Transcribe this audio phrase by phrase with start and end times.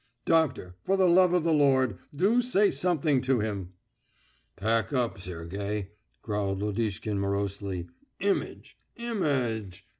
[0.25, 3.73] Doctor, for the love of the Lord, do say something to him!"
[4.55, 5.89] "Pack up, Sergey,"
[6.23, 7.87] growled Lodishkin morosely.
[8.19, 9.85] "Image, im a age....